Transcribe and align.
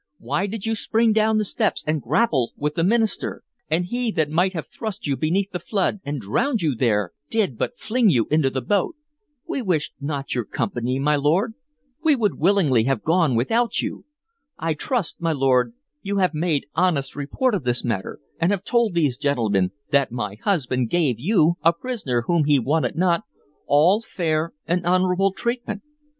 Why 0.17 0.47
did 0.47 0.65
you 0.65 0.73
spring 0.73 1.13
down 1.13 1.37
the 1.37 1.45
steps 1.45 1.83
and 1.85 2.01
grapple 2.01 2.53
with 2.57 2.73
the 2.73 2.83
minister? 2.83 3.43
And 3.69 3.85
he 3.85 4.09
that 4.13 4.31
might 4.31 4.53
have 4.53 4.65
thrust 4.67 5.05
you 5.05 5.15
beneath 5.15 5.51
the 5.51 5.59
flood 5.59 5.99
and 6.03 6.19
drowned 6.19 6.63
you 6.63 6.73
there 6.73 7.11
did 7.29 7.55
but 7.55 7.77
fling 7.77 8.09
you 8.09 8.25
into 8.31 8.49
the 8.49 8.63
boat. 8.63 8.95
We 9.47 9.61
wished 9.61 9.93
not 10.01 10.33
your 10.33 10.45
company, 10.45 10.97
my 10.97 11.17
lord; 11.17 11.53
we 12.03 12.15
would 12.15 12.39
willingly 12.39 12.85
have 12.85 13.03
gone 13.03 13.35
without 13.35 13.81
you. 13.83 14.05
I 14.57 14.73
trust, 14.73 15.21
my 15.21 15.33
lord, 15.33 15.73
you 16.01 16.17
have 16.17 16.33
made 16.33 16.65
honest 16.73 17.15
report 17.15 17.53
of 17.53 17.63
this 17.63 17.83
matter, 17.85 18.17
and 18.39 18.51
have 18.51 18.63
told 18.63 18.95
these 18.95 19.17
gentlemen 19.19 19.69
that 19.91 20.11
my 20.11 20.33
husband 20.41 20.89
gave 20.89 21.19
you, 21.19 21.57
a 21.61 21.71
prisoner 21.73 22.23
whom 22.23 22.45
he 22.45 22.57
wanted 22.57 22.95
not, 22.95 23.21
all 23.67 24.01
fair 24.01 24.51
and 24.65 24.83
honorable 24.83 25.31
treatment. 25.31 25.83